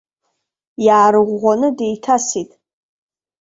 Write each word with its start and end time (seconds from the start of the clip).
Иаарыӷәӷәаны 0.85 1.69
деиҭасит. 1.77 2.49